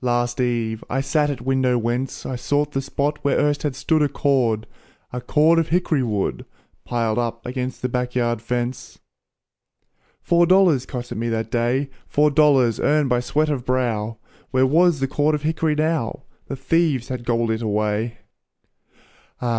Last 0.00 0.40
eve, 0.40 0.82
I 0.90 1.00
sat 1.00 1.30
at 1.30 1.40
window 1.40 1.78
whence 1.78 2.26
I 2.26 2.34
sought 2.34 2.72
the 2.72 2.82
spot 2.82 3.20
where 3.22 3.38
erst 3.38 3.62
had 3.62 3.76
stood 3.76 4.02
A 4.02 4.08
cord 4.08 4.66
a 5.12 5.20
cord 5.20 5.60
of 5.60 5.68
hick'ry 5.68 6.02
wood, 6.02 6.44
Piled 6.84 7.16
up 7.16 7.46
against 7.46 7.80
the 7.80 7.88
back 7.88 8.16
yard 8.16 8.42
fence. 8.42 8.98
Four 10.20 10.46
dollars 10.46 10.84
cost 10.84 11.14
me 11.14 11.28
it 11.28 11.30
that 11.30 11.52
day, 11.52 11.90
Four 12.08 12.32
dollars 12.32 12.80
earned 12.80 13.08
by 13.08 13.20
sweat 13.20 13.50
of 13.50 13.64
brow, 13.64 14.18
Where 14.50 14.66
was 14.66 14.98
the 14.98 15.06
cord 15.06 15.36
of 15.36 15.42
hick'ry 15.42 15.76
now? 15.76 16.24
The 16.48 16.56
thieves 16.56 17.06
had 17.06 17.24
gobbled 17.24 17.52
it 17.52 17.62
away! 17.62 18.18
Ah! 19.40 19.56